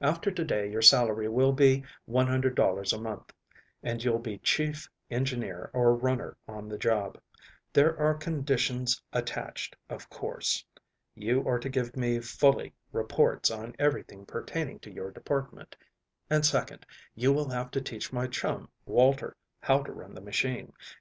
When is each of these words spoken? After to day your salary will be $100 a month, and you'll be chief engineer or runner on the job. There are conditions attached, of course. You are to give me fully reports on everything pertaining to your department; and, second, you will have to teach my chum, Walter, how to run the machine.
After 0.00 0.30
to 0.30 0.44
day 0.44 0.70
your 0.70 0.80
salary 0.80 1.28
will 1.28 1.50
be 1.52 1.82
$100 2.08 2.92
a 2.92 2.98
month, 3.02 3.32
and 3.82 4.04
you'll 4.04 4.20
be 4.20 4.38
chief 4.38 4.88
engineer 5.10 5.70
or 5.74 5.96
runner 5.96 6.36
on 6.46 6.68
the 6.68 6.78
job. 6.78 7.18
There 7.72 7.98
are 7.98 8.14
conditions 8.14 9.02
attached, 9.12 9.74
of 9.90 10.08
course. 10.08 10.64
You 11.16 11.44
are 11.48 11.58
to 11.58 11.68
give 11.68 11.96
me 11.96 12.20
fully 12.20 12.72
reports 12.92 13.50
on 13.50 13.74
everything 13.76 14.24
pertaining 14.24 14.78
to 14.78 14.92
your 14.94 15.10
department; 15.10 15.74
and, 16.30 16.46
second, 16.46 16.86
you 17.16 17.32
will 17.32 17.48
have 17.50 17.72
to 17.72 17.80
teach 17.80 18.12
my 18.12 18.28
chum, 18.28 18.68
Walter, 18.86 19.34
how 19.60 19.82
to 19.82 19.90
run 19.90 20.14
the 20.14 20.20
machine. 20.20 20.72